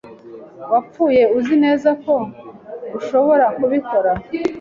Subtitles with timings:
[0.71, 2.13] Wapfuye uzi neza ko
[2.97, 4.11] ushobora kubikora?